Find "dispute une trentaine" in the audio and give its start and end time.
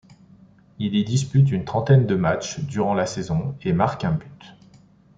1.05-2.07